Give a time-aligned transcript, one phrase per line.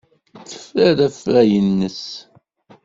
[0.49, 2.03] Teffer afrayen-nnes.